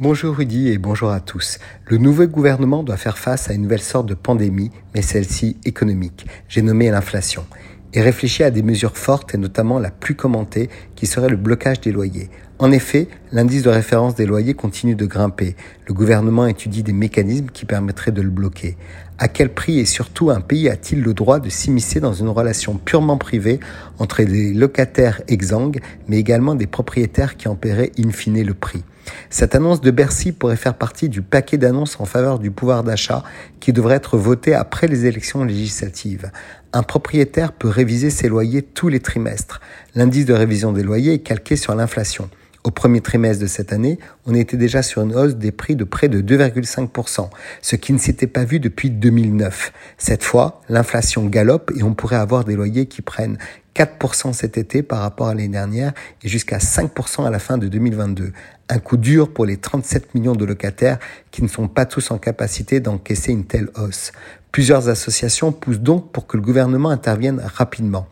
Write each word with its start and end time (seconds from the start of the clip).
Bonjour 0.00 0.36
Rudy 0.36 0.68
et 0.68 0.78
bonjour 0.78 1.10
à 1.10 1.18
tous. 1.18 1.58
Le 1.86 1.96
nouveau 1.96 2.28
gouvernement 2.28 2.84
doit 2.84 2.96
faire 2.96 3.18
face 3.18 3.50
à 3.50 3.52
une 3.52 3.62
nouvelle 3.62 3.82
sorte 3.82 4.06
de 4.06 4.14
pandémie, 4.14 4.70
mais 4.94 5.02
celle-ci 5.02 5.56
économique. 5.64 6.24
J'ai 6.48 6.62
nommé 6.62 6.88
l'inflation. 6.88 7.44
Et 7.92 8.00
réfléchit 8.00 8.44
à 8.44 8.52
des 8.52 8.62
mesures 8.62 8.96
fortes 8.96 9.34
et 9.34 9.38
notamment 9.38 9.80
la 9.80 9.90
plus 9.90 10.14
commentée 10.14 10.70
qui 10.94 11.06
serait 11.06 11.28
le 11.28 11.36
blocage 11.36 11.80
des 11.80 11.90
loyers. 11.90 12.30
En 12.60 12.70
effet, 12.70 13.08
l'indice 13.32 13.64
de 13.64 13.70
référence 13.70 14.14
des 14.14 14.24
loyers 14.24 14.54
continue 14.54 14.94
de 14.94 15.04
grimper. 15.04 15.56
Le 15.88 15.94
gouvernement 15.94 16.46
étudie 16.46 16.84
des 16.84 16.92
mécanismes 16.92 17.48
qui 17.52 17.64
permettraient 17.64 18.12
de 18.12 18.22
le 18.22 18.30
bloquer. 18.30 18.76
À 19.18 19.26
quel 19.26 19.52
prix 19.52 19.80
et 19.80 19.84
surtout 19.84 20.30
un 20.30 20.40
pays 20.40 20.68
a-t-il 20.68 21.02
le 21.02 21.12
droit 21.12 21.40
de 21.40 21.48
s'immiscer 21.48 21.98
dans 21.98 22.12
une 22.12 22.28
relation 22.28 22.76
purement 22.76 23.16
privée 23.16 23.58
entre 23.98 24.22
des 24.22 24.54
locataires 24.54 25.22
exsangues, 25.26 25.80
mais 26.06 26.18
également 26.18 26.54
des 26.54 26.68
propriétaires 26.68 27.36
qui 27.36 27.48
en 27.48 27.56
paieraient 27.56 27.90
in 27.98 28.12
fine 28.12 28.44
le 28.44 28.54
prix? 28.54 28.84
Cette 29.30 29.54
annonce 29.54 29.80
de 29.80 29.90
Bercy 29.90 30.32
pourrait 30.32 30.56
faire 30.56 30.74
partie 30.74 31.08
du 31.08 31.22
paquet 31.22 31.58
d'annonces 31.58 32.00
en 32.00 32.04
faveur 32.04 32.38
du 32.38 32.50
pouvoir 32.50 32.84
d'achat 32.84 33.22
qui 33.60 33.72
devrait 33.72 33.96
être 33.96 34.16
voté 34.16 34.54
après 34.54 34.88
les 34.88 35.06
élections 35.06 35.44
législatives. 35.44 36.30
Un 36.72 36.82
propriétaire 36.82 37.52
peut 37.52 37.68
réviser 37.68 38.10
ses 38.10 38.28
loyers 38.28 38.62
tous 38.62 38.88
les 38.88 39.00
trimestres. 39.00 39.60
L'indice 39.94 40.26
de 40.26 40.34
révision 40.34 40.72
des 40.72 40.82
loyers 40.82 41.14
est 41.14 41.18
calqué 41.20 41.56
sur 41.56 41.74
l'inflation. 41.74 42.28
Au 42.64 42.70
premier 42.70 43.00
trimestre 43.00 43.40
de 43.40 43.46
cette 43.46 43.72
année, 43.72 43.98
on 44.26 44.34
était 44.34 44.56
déjà 44.56 44.82
sur 44.82 45.00
une 45.02 45.14
hausse 45.14 45.36
des 45.36 45.52
prix 45.52 45.76
de 45.76 45.84
près 45.84 46.08
de 46.08 46.20
2,5%, 46.20 47.30
ce 47.62 47.76
qui 47.76 47.92
ne 47.92 47.98
s'était 47.98 48.26
pas 48.26 48.44
vu 48.44 48.60
depuis 48.60 48.90
2009. 48.90 49.72
Cette 49.96 50.24
fois, 50.24 50.60
l'inflation 50.68 51.24
galope 51.26 51.70
et 51.76 51.82
on 51.82 51.94
pourrait 51.94 52.16
avoir 52.16 52.44
des 52.44 52.56
loyers 52.56 52.86
qui 52.86 53.00
prennent 53.00 53.38
4% 53.78 54.32
cet 54.32 54.58
été 54.58 54.82
par 54.82 54.98
rapport 54.98 55.28
à 55.28 55.34
l'année 55.34 55.46
dernière 55.46 55.92
et 56.24 56.28
jusqu'à 56.28 56.58
5% 56.58 57.24
à 57.24 57.30
la 57.30 57.38
fin 57.38 57.58
de 57.58 57.68
2022. 57.68 58.32
Un 58.68 58.78
coup 58.80 58.96
dur 58.96 59.32
pour 59.32 59.46
les 59.46 59.56
37 59.56 60.16
millions 60.16 60.34
de 60.34 60.44
locataires 60.44 60.98
qui 61.30 61.44
ne 61.44 61.48
sont 61.48 61.68
pas 61.68 61.86
tous 61.86 62.10
en 62.10 62.18
capacité 62.18 62.80
d'encaisser 62.80 63.30
une 63.30 63.44
telle 63.44 63.70
hausse. 63.76 64.10
Plusieurs 64.50 64.88
associations 64.88 65.52
poussent 65.52 65.78
donc 65.78 66.10
pour 66.10 66.26
que 66.26 66.36
le 66.36 66.42
gouvernement 66.42 66.90
intervienne 66.90 67.40
rapidement. 67.40 68.08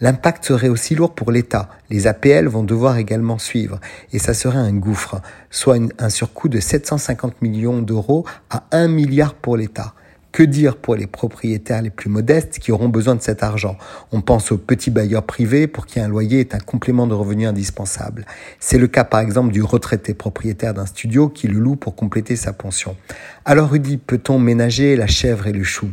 L'impact 0.00 0.46
serait 0.46 0.70
aussi 0.70 0.94
lourd 0.94 1.14
pour 1.14 1.32
l'État. 1.32 1.68
Les 1.90 2.06
APL 2.06 2.46
vont 2.46 2.62
devoir 2.62 2.96
également 2.96 3.38
suivre 3.38 3.78
et 4.14 4.18
ça 4.18 4.32
serait 4.32 4.58
un 4.58 4.72
gouffre, 4.72 5.20
soit 5.50 5.76
un 5.98 6.08
surcoût 6.08 6.48
de 6.48 6.60
750 6.60 7.42
millions 7.42 7.82
d'euros 7.82 8.24
à 8.48 8.64
1 8.70 8.88
milliard 8.88 9.34
pour 9.34 9.58
l'État. 9.58 9.92
Que 10.32 10.44
dire 10.44 10.76
pour 10.76 10.94
les 10.94 11.08
propriétaires 11.08 11.82
les 11.82 11.90
plus 11.90 12.08
modestes 12.08 12.60
qui 12.60 12.70
auront 12.70 12.88
besoin 12.88 13.16
de 13.16 13.20
cet 13.20 13.42
argent? 13.42 13.76
On 14.12 14.20
pense 14.20 14.52
aux 14.52 14.58
petits 14.58 14.92
bailleurs 14.92 15.24
privés 15.24 15.66
pour 15.66 15.86
qui 15.86 15.98
un 15.98 16.06
loyer 16.06 16.38
est 16.38 16.54
un 16.54 16.60
complément 16.60 17.08
de 17.08 17.14
revenu 17.14 17.48
indispensable. 17.48 18.24
C'est 18.60 18.78
le 18.78 18.86
cas 18.86 19.02
par 19.02 19.18
exemple 19.18 19.50
du 19.50 19.60
retraité 19.60 20.14
propriétaire 20.14 20.72
d'un 20.72 20.86
studio 20.86 21.28
qui 21.28 21.48
le 21.48 21.58
loue 21.58 21.74
pour 21.74 21.96
compléter 21.96 22.36
sa 22.36 22.52
pension. 22.52 22.96
Alors 23.44 23.70
Rudy, 23.70 23.96
peut-on 23.96 24.38
ménager 24.38 24.94
la 24.94 25.08
chèvre 25.08 25.48
et 25.48 25.52
le 25.52 25.64
chou? 25.64 25.90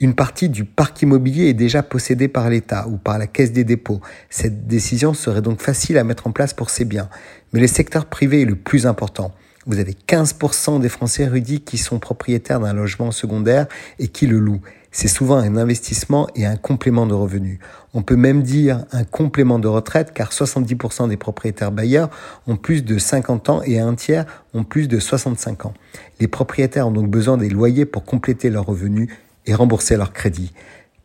Une 0.00 0.14
partie 0.14 0.48
du 0.48 0.64
parc 0.64 1.02
immobilier 1.02 1.48
est 1.48 1.54
déjà 1.54 1.82
possédée 1.82 2.28
par 2.28 2.48
l'État 2.48 2.88
ou 2.88 2.96
par 2.96 3.18
la 3.18 3.26
Caisse 3.26 3.52
des 3.52 3.64
dépôts. 3.64 4.00
Cette 4.30 4.66
décision 4.66 5.12
serait 5.12 5.42
donc 5.42 5.60
facile 5.60 5.98
à 5.98 6.04
mettre 6.04 6.26
en 6.26 6.32
place 6.32 6.54
pour 6.54 6.70
ces 6.70 6.86
biens. 6.86 7.10
Mais 7.52 7.60
le 7.60 7.66
secteur 7.66 8.06
privé 8.06 8.42
est 8.42 8.46
le 8.46 8.56
plus 8.56 8.86
important. 8.86 9.34
Vous 9.66 9.78
avez 9.78 9.96
15% 10.06 10.80
des 10.80 10.88
Français 10.88 11.22
érudits 11.22 11.60
qui 11.60 11.78
sont 11.78 11.98
propriétaires 11.98 12.60
d'un 12.60 12.74
logement 12.74 13.10
secondaire 13.10 13.66
et 13.98 14.08
qui 14.08 14.26
le 14.26 14.38
louent. 14.38 14.60
C'est 14.92 15.08
souvent 15.08 15.36
un 15.36 15.56
investissement 15.56 16.28
et 16.36 16.46
un 16.46 16.56
complément 16.56 17.06
de 17.06 17.14
revenus. 17.14 17.58
On 17.94 18.02
peut 18.02 18.14
même 18.14 18.42
dire 18.42 18.84
un 18.92 19.02
complément 19.02 19.58
de 19.58 19.66
retraite 19.66 20.12
car 20.14 20.30
70% 20.30 21.08
des 21.08 21.16
propriétaires 21.16 21.72
bailleurs 21.72 22.10
ont 22.46 22.56
plus 22.56 22.84
de 22.84 22.98
50 22.98 23.48
ans 23.48 23.62
et 23.64 23.80
un 23.80 23.94
tiers 23.94 24.24
ont 24.52 24.62
plus 24.64 24.86
de 24.86 25.00
65 25.00 25.66
ans. 25.66 25.74
Les 26.20 26.28
propriétaires 26.28 26.86
ont 26.86 26.92
donc 26.92 27.08
besoin 27.08 27.36
des 27.36 27.48
loyers 27.48 27.86
pour 27.86 28.04
compléter 28.04 28.50
leurs 28.50 28.66
revenus 28.66 29.08
et 29.46 29.54
rembourser 29.54 29.96
leurs 29.96 30.12
crédits. 30.12 30.52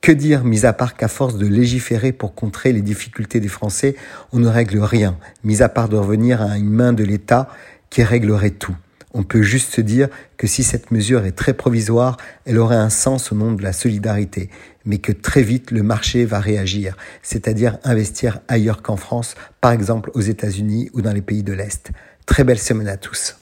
Que 0.02 0.12
dire, 0.12 0.44
mis 0.44 0.66
à 0.66 0.72
part 0.72 0.96
qu'à 0.96 1.08
force 1.08 1.38
de 1.38 1.48
légiférer 1.48 2.12
pour 2.12 2.34
contrer 2.34 2.72
les 2.72 2.82
difficultés 2.82 3.40
des 3.40 3.50
Français, 3.50 3.96
on 4.32 4.40
ne 4.40 4.48
règle 4.48 4.80
rien, 4.80 5.18
mis 5.44 5.62
à 5.62 5.68
part 5.68 5.90
de 5.90 5.98
revenir 5.98 6.42
à 6.42 6.58
une 6.58 6.70
main 6.70 6.94
de 6.94 7.04
l'État 7.04 7.50
qui 7.90 8.04
réglerait 8.04 8.52
tout. 8.52 8.76
On 9.14 9.24
peut 9.24 9.42
juste 9.42 9.74
se 9.74 9.82
dire 9.82 10.08
que 10.38 10.46
si 10.46 10.64
cette 10.64 10.92
mesure 10.92 11.26
est 11.26 11.32
très 11.32 11.54
provisoire, 11.54 12.18
elle 12.46 12.60
aurait 12.60 12.76
un 12.76 12.92
sens 12.92 13.32
au 13.32 13.36
nom 13.36 13.54
de 13.54 13.64
la 13.64 13.74
solidarité, 13.74 14.50
mais 14.86 15.00
que 15.00 15.12
très 15.12 15.42
vite 15.42 15.72
le 15.72 15.82
marché 15.82 16.26
va 16.26 16.40
réagir, 16.40 16.96
c'est-à-dire 17.24 17.80
investir 17.84 18.40
ailleurs 18.48 18.84
qu'en 18.84 18.98
France, 18.98 19.34
par 19.62 19.72
exemple 19.72 20.12
aux 20.14 20.22
États-Unis 20.22 20.90
ou 20.94 21.02
dans 21.02 21.14
les 21.14 21.24
pays 21.24 21.44
de 21.44 21.54
l'Est. 21.54 21.92
Très 22.28 22.44
belle 22.44 22.60
semaine 22.60 22.88
à 22.88 22.98
tous. 22.98 23.36